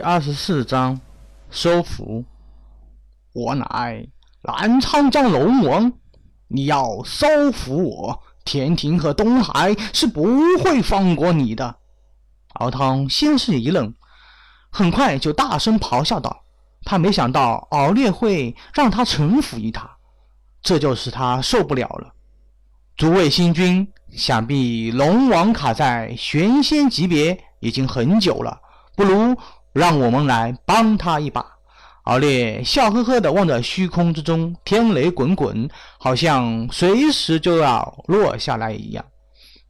[0.00, 0.98] 第二十四章，
[1.50, 2.24] 收服。
[3.34, 4.08] 我乃
[4.42, 5.92] 南昌江龙王，
[6.48, 10.24] 你要收服我，天庭和东海是不
[10.64, 11.76] 会放过你的。
[12.54, 13.92] 敖汤先是一愣，
[14.70, 16.44] 很快就大声咆哮道
[16.82, 19.98] ：“他没想到敖烈会让他臣服于他，
[20.62, 22.10] 这就使他受不了了。
[22.96, 28.58] 诸位星君，想必龙王卡在玄仙级别已经很久了，
[28.96, 29.36] 不如……”
[29.72, 31.44] 让我们来帮他一把。
[32.04, 35.68] 敖烈笑呵呵地望着虚空之中，天雷滚滚，
[35.98, 39.04] 好像随时就要落下来一样。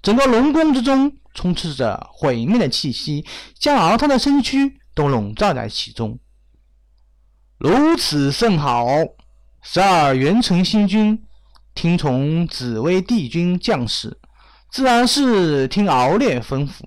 [0.00, 3.24] 整个龙宫之中充斥着毁灭的气息，
[3.58, 6.18] 将敖汤的身躯都笼罩在其中。
[7.58, 8.86] 如此甚好。
[9.62, 11.22] 十二元辰星君
[11.74, 14.18] 听从紫薇帝君将士，
[14.70, 16.84] 自然是听敖烈吩咐。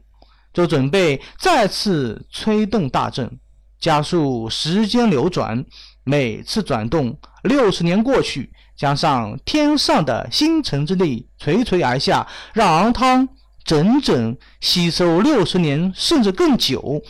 [0.54, 3.40] 就准备再次催动大阵，
[3.80, 5.66] 加速时间流转。
[6.06, 13.26] 每次转动，六十年过去，加上天上的星辰之力垂垂而下，让熬汤
[13.64, 17.02] 整整吸收六十年，甚至更久，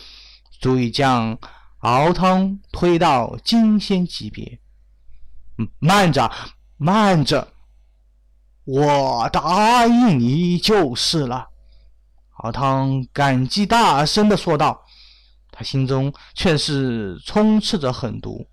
[0.62, 1.36] 足以将
[1.80, 4.60] 敖汤推到金仙级别。
[5.80, 6.32] 慢着，
[6.78, 7.48] 慢着，
[8.66, 11.50] 我答应你就是了。
[12.44, 14.84] 敖汤感激大声的说道，
[15.50, 18.46] 他心中却是充斥着狠毒。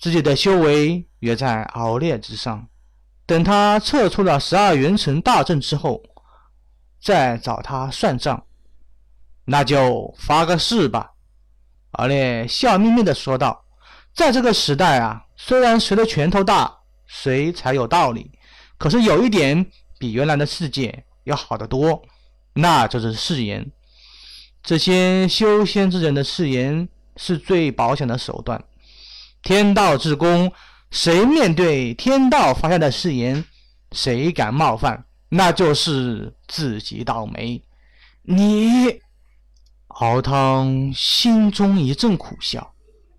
[0.00, 2.66] 自己的修为也在敖烈之上，
[3.26, 6.02] 等他撤出了十二元辰大阵之后，
[6.98, 8.42] 再找他算账。
[9.44, 11.12] 那就发个誓吧。
[11.92, 13.62] 敖烈笑眯眯的说道
[14.16, 16.74] ：“在这个时代啊，虽然谁的拳头大，
[17.06, 18.30] 谁才有道理，
[18.78, 22.02] 可是有一点比原来的世界要好得多。”
[22.58, 23.70] 那就是誓言，
[24.62, 28.64] 这些修仙之人的誓言是最保险的手段。
[29.42, 30.50] 天道至公，
[30.90, 33.44] 谁面对天道发下的誓言，
[33.92, 37.62] 谁敢冒犯，那就是自己倒霉。
[38.22, 39.00] 你，
[39.88, 42.72] 敖汤心中一阵苦笑，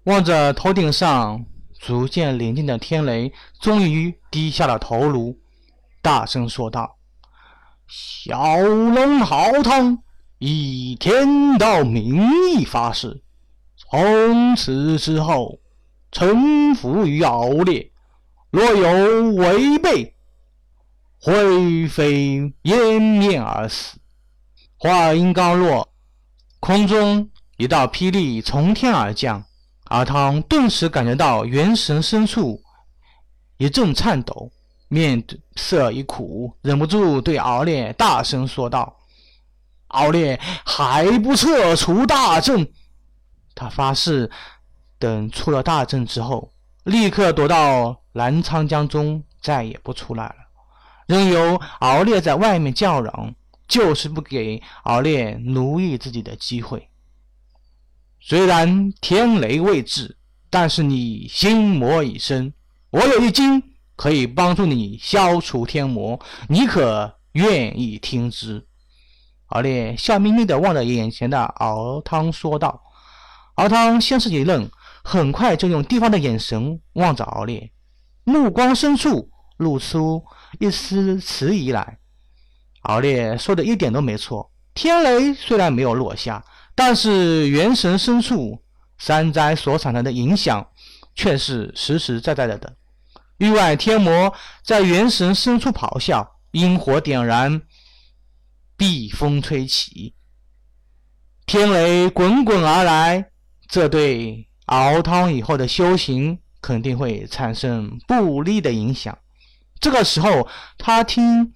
[0.05, 1.45] 望着头顶上
[1.79, 5.37] 逐渐临近的天雷，终于低下了头颅，
[6.01, 6.96] 大声说道。
[7.87, 9.99] 小龙敖汤
[10.39, 13.23] 以天道名义发誓，
[13.77, 15.59] 从此之后
[16.11, 17.89] 臣服于敖烈，
[18.51, 20.13] 若有违背，
[21.21, 23.97] 灰飞烟灭而死。
[24.77, 25.87] 话音刚落，
[26.59, 29.43] 空中一道霹雳从天而降，
[29.85, 32.61] 阿汤顿时感觉到元神深处
[33.57, 34.51] 一阵颤抖。
[34.89, 35.23] 面
[35.55, 38.97] 色一苦，忍不住对敖烈大声说道
[39.89, 42.71] ：“敖烈还不撤除大阵！”
[43.53, 44.29] 他发誓，
[44.99, 46.53] 等出了大阵之后，
[46.83, 50.35] 立刻躲到澜沧江中，再也不出来了。
[51.07, 53.33] 任由敖烈在外面叫嚷，
[53.67, 56.89] 就是不给敖烈奴役自己的机会。
[58.19, 60.17] 虽然天雷未至，
[60.49, 62.53] 但是你心魔已生，
[62.89, 63.61] 我有一惊。
[63.97, 68.65] 可以帮助你消除天魔，你可愿意听之？
[69.47, 72.81] 敖烈笑眯眯地望着眼前的敖汤说道。
[73.55, 74.69] 敖汤先是一愣，
[75.03, 77.71] 很快就用地方的眼神望着敖烈，
[78.23, 80.23] 目光深处露出
[80.59, 81.97] 一丝迟疑来。
[82.81, 88.61] 敖烈说的一点都没错，天雷虽然没有落下，但是元神深处
[88.99, 90.65] 山灾所产生的影响
[91.15, 92.75] 却是实实在在的的。
[93.37, 94.33] 域外天魔
[94.63, 97.61] 在元神深处咆哮，阴火点燃，
[98.75, 100.15] 避风吹起，
[101.45, 103.31] 天雷滚滚而来。
[103.67, 109.17] 这对熬汤以后的修行肯定会产生不利的影响。
[109.79, 111.53] 这个时候，他听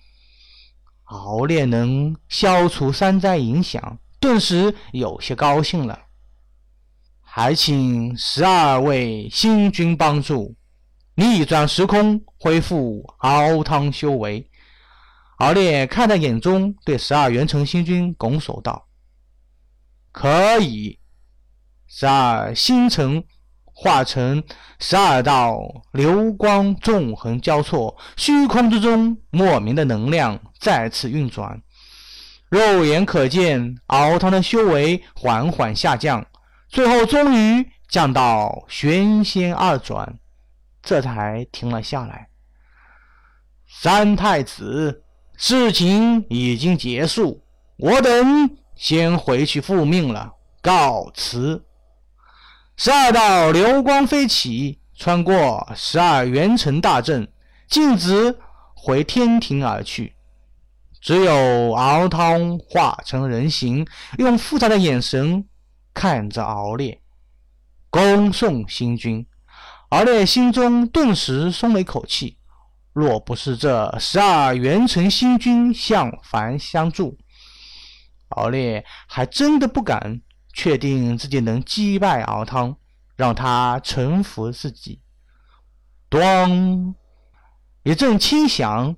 [1.06, 5.98] 熬炼能消除山灾影响，顿时有些高兴了。
[7.22, 10.56] 还请十二位星君帮助。
[11.16, 14.50] 逆转时空，恢复敖汤修为。
[15.38, 18.88] 敖烈看在眼中，对十二元辰星君拱手道
[20.12, 21.00] ：“可以。”
[21.88, 23.24] 十二星辰
[23.66, 24.42] 化成
[24.80, 25.60] 十二道
[25.92, 31.62] 流光，纵横交错，虚空之中莫名的能量再次运转。
[32.50, 36.26] 肉眼可见，敖汤的修为缓缓下降，
[36.70, 40.18] 最后终于降到玄仙二转。
[40.82, 42.30] 这才停了下来。
[43.68, 45.04] 三太子，
[45.38, 47.44] 事情已经结束，
[47.78, 51.64] 我等先回去复命了，告辞。
[52.76, 57.32] 十二道流光飞起，穿过十二元辰大阵，
[57.68, 58.38] 径直
[58.76, 60.16] 回天庭而去。
[61.00, 63.88] 只有敖汤化成人形，
[64.18, 65.48] 用复杂的眼神
[65.94, 67.02] 看着敖烈，
[67.90, 69.26] 恭送新君。
[69.92, 72.38] 敖烈心中顿时松了一口气。
[72.94, 77.18] 若不是这十二元辰星君向凡相助，
[78.30, 80.22] 敖烈还真的不敢
[80.54, 82.78] 确定自己能击败敖汤，
[83.18, 85.02] 让他臣服自己。
[86.10, 86.94] 咣，
[87.84, 88.96] 一阵轻响，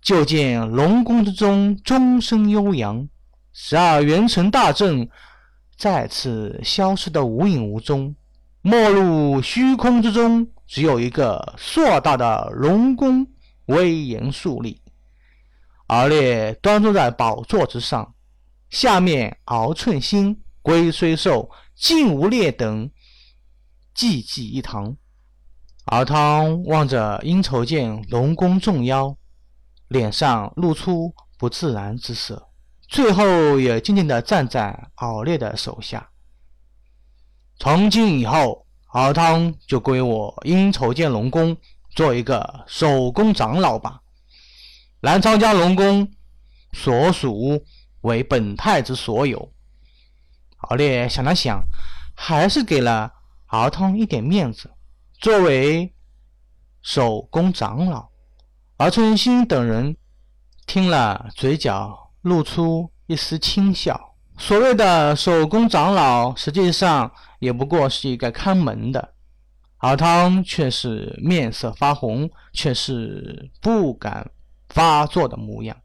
[0.00, 3.06] 就见龙宫之中钟声悠扬，
[3.52, 5.10] 十二元辰大阵
[5.76, 8.14] 再次消失得无影无踪，
[8.62, 10.48] 没入虚空之中。
[10.66, 13.26] 只有一个硕大的龙宫，
[13.66, 14.80] 威严肃立。
[15.88, 18.14] 敖烈端坐在宝座之上，
[18.68, 22.88] 下面敖寸心、龟虽寿、晋无烈等
[23.92, 24.96] 济济一堂。
[25.86, 29.16] 敖汤望着阴愁见龙宫众妖，
[29.88, 32.48] 脸上露出不自然之色，
[32.86, 36.09] 最后也静静地站在敖烈的手下。
[37.60, 38.66] 从今以后。
[38.92, 41.56] 敖汤就归我阴愁剑龙宫
[41.90, 44.00] 做一个守宫长老吧。
[44.98, 46.10] 南昌江龙宫
[46.72, 47.64] 所属
[48.00, 49.52] 为本太子所有。
[50.56, 51.62] 敖烈想了想，
[52.16, 53.12] 还是给了
[53.46, 54.68] 敖汤一点面子，
[55.20, 55.94] 作为
[56.82, 58.08] 守宫长老。
[58.78, 59.96] 敖春兴等人
[60.66, 64.09] 听了，嘴角露出一丝轻笑。
[64.40, 69.12] 所谓的手工长老，实际上也不过是一个看门的。
[69.76, 74.30] 敖汤却是面色发红，却是不敢
[74.70, 75.76] 发作的模样。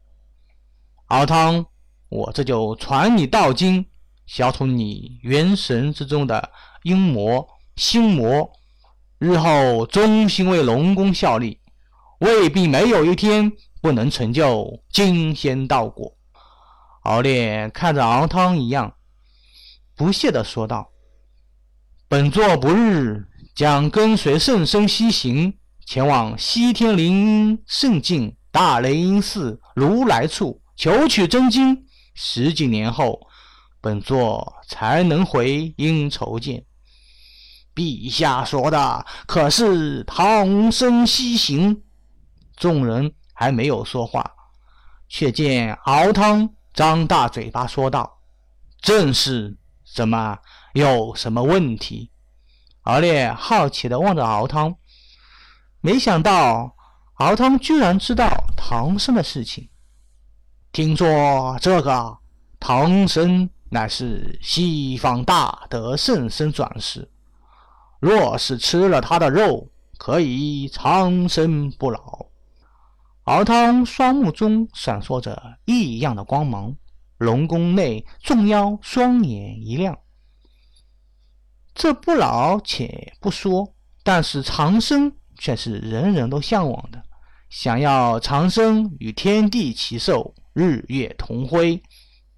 [1.08, 1.66] 敖汤，
[2.08, 3.84] 我这就传你道经，
[4.26, 6.50] 消除你元神之中的
[6.82, 8.50] 阴魔、心魔，
[9.18, 11.60] 日后忠心为龙宫效力，
[12.20, 13.52] 未必没有一天
[13.82, 16.16] 不能成就惊仙道果。
[17.06, 18.96] 敖烈看着敖汤一样，
[19.94, 20.90] 不屑地说道
[22.08, 25.56] ：“本座不日将跟随圣僧西行，
[25.86, 31.86] 前往西天灵音圣境大雷音寺如来处求取真经。
[32.14, 33.20] 十几年后，
[33.80, 36.64] 本座才能回阴愁见。
[37.72, 41.84] 陛下说的可是唐僧西行？”
[42.56, 44.28] 众人还没有说话，
[45.08, 46.50] 却见敖汤。
[46.76, 48.18] 张大嘴巴说道
[48.82, 49.56] ：“正是，
[49.94, 50.38] 怎么
[50.74, 52.10] 有什么问题？”
[52.84, 54.76] 敖烈好奇地望着敖汤，
[55.80, 56.76] 没想到
[57.14, 58.28] 敖汤居然知道
[58.58, 59.70] 唐僧的事情。
[60.70, 62.18] 听说这个
[62.60, 67.10] 唐僧乃是西方大德圣僧转世，
[68.00, 72.26] 若是吃了他的肉，可以长生不老。
[73.26, 76.76] 敖汤双目中闪烁着异样的光芒，
[77.18, 79.98] 龙宫内众妖双眼一亮。
[81.74, 83.74] 这不老且不说，
[84.04, 87.02] 但是长生却是人人都向往的。
[87.50, 91.82] 想要长生与天地齐寿，日月同辉，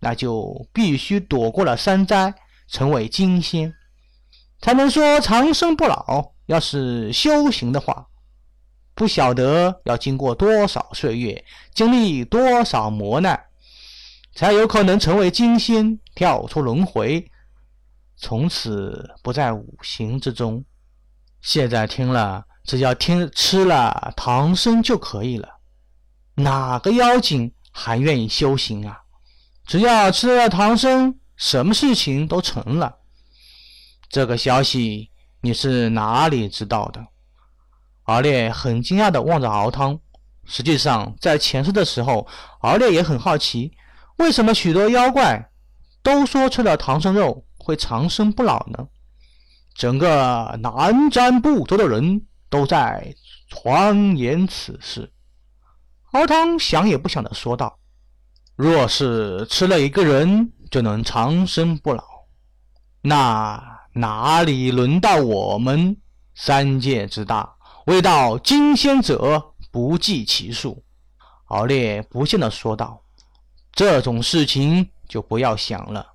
[0.01, 2.35] 那就必须躲过了三灾，
[2.67, 3.75] 成为金仙，
[4.63, 6.33] 才能说长生不老。
[6.47, 8.07] 要是修行的话。
[8.99, 13.41] 不晓得要经过多少岁月，经历多少磨难，
[14.35, 17.31] 才有可能成为金仙，跳出轮回，
[18.17, 20.65] 从此不在五行之中。
[21.41, 25.49] 现在听了，只要听吃了唐僧就可以了。
[26.35, 29.03] 哪个妖精还愿意修行啊？
[29.65, 32.97] 只要吃了唐僧，什么事情都成了。
[34.09, 37.07] 这个消息你是哪里知道的？
[38.09, 39.99] 敖烈很惊讶地望着敖汤。
[40.47, 42.27] 实际上，在前世的时候，
[42.61, 43.71] 敖烈也很好奇，
[44.17, 45.51] 为什么许多妖怪
[46.03, 48.89] 都说吃了唐僧肉会长生不老呢？
[49.75, 50.73] 整个南
[51.11, 53.15] 瞻部洲的人都在
[53.51, 55.13] 传言此事。
[56.13, 57.79] 敖汤想也不想地说道
[58.57, 62.03] ：“若是吃了一个人就能长生不老，
[63.03, 63.63] 那
[63.93, 65.95] 哪里轮到我们
[66.35, 67.57] 三界之大？”
[67.89, 70.85] 未到金仙者不计其数，
[71.47, 73.01] 敖烈不屑地说道
[73.73, 76.07] ：“这种事情就不要想了。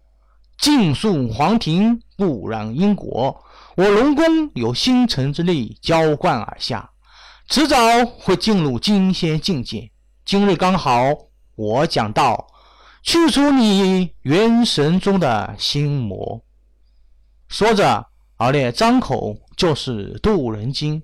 [0.60, 3.44] 尽速皇庭，不染因果。
[3.76, 6.88] 我龙宫有星辰之力浇灌而下，
[7.50, 7.76] 迟早
[8.20, 9.90] 会进入金仙境界。
[10.24, 11.08] 今日刚好，
[11.56, 12.50] 我讲道，
[13.02, 16.40] 去除你元神中的心魔。”
[17.50, 18.06] 说着，
[18.38, 21.02] 敖烈张口就是渡人经。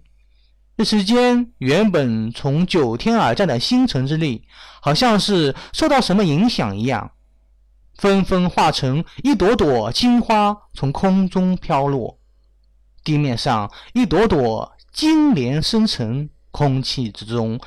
[0.79, 4.47] 这时间，原本从九天而降的星辰之力，
[4.79, 7.11] 好像是受到什么影响一样，
[7.97, 12.17] 纷纷化成一朵朵金花从空中飘落。
[13.03, 17.59] 地面上一朵朵金莲生成，空气之中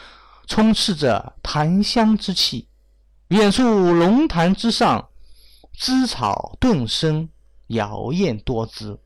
[0.46, 2.66] 充斥着檀香之气。
[3.28, 5.10] 远处龙潭之上，
[5.74, 7.28] 枝草顿生，
[7.66, 8.98] 摇艳多姿。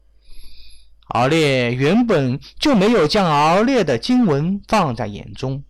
[1.08, 5.62] 敖烈原本就没有将敖烈的经文放在眼中，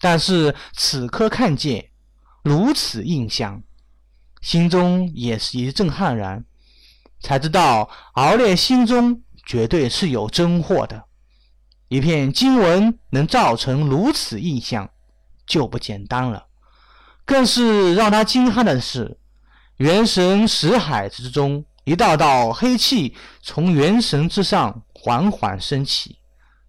[0.00, 1.90] 但是此刻看见
[2.44, 3.62] 如此印象，
[4.40, 6.44] 心中也是一阵悍然，
[7.20, 11.04] 才知道敖烈心中绝对是有真货的。
[11.88, 14.88] 一片经文能造成如此印象，
[15.46, 16.46] 就不简单了。
[17.24, 19.18] 更是让他惊骇的是，
[19.76, 21.64] 元神识海之中。
[21.84, 23.12] 一道道黑气
[23.42, 26.16] 从元神之上缓缓升起，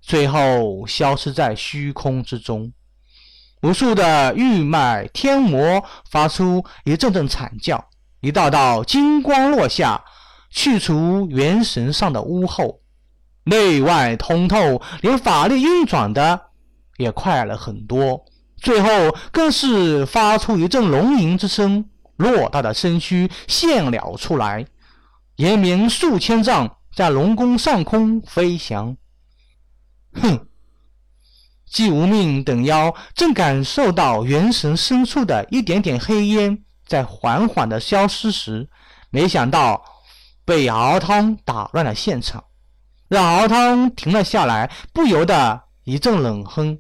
[0.02, 2.74] 最后消失在虚空之中。
[3.62, 7.90] 无数的玉脉天魔发出一阵阵惨叫，
[8.22, 10.04] 一道道金光落下，
[10.50, 12.80] 去除元神上的污垢，
[13.44, 16.42] 内外通透，连法力运转的
[16.98, 18.26] 也快了很多。
[18.58, 21.86] 最后更是发出一阵龙吟之声，
[22.18, 24.66] 偌大的身躯现了出来。
[25.44, 28.96] 延绵数千丈，在龙宫上空飞翔。
[30.14, 30.48] 哼！
[31.66, 38.70] 季无命等妖正感受到元神深处的一点点黑烟在缓缓的消失时，
[39.10, 39.84] 没想到
[40.46, 42.42] 被敖汤打乱了现场，
[43.10, 46.80] 让敖汤停了下来，不由得一阵冷哼。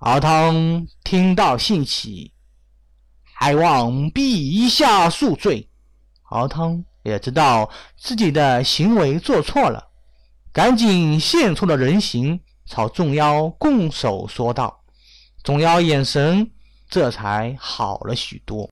[0.00, 2.34] 敖汤听到兴起，
[3.32, 5.70] 还望陛下恕罪。
[6.24, 6.84] 敖汤。
[7.02, 9.88] 也知道自己的行为做错了，
[10.52, 14.82] 赶紧现出了人形，朝众妖拱手说道
[15.42, 16.50] ：“众妖眼神
[16.88, 18.70] 这才好了许多。”